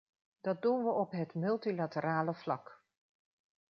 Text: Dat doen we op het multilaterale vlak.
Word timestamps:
Dat 0.41 0.61
doen 0.61 0.83
we 0.83 0.89
op 0.91 1.11
het 1.11 1.33
multilaterale 1.33 2.33
vlak. 2.35 2.81